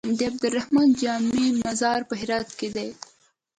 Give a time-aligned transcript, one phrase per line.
[0.17, 2.89] د عبدالرحمن جامي مزار په هرات کی دی